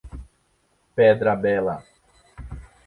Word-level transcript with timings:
Pedra 0.95 1.35
Bela 1.35 1.83